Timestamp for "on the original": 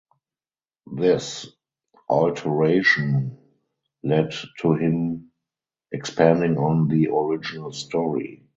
6.57-7.71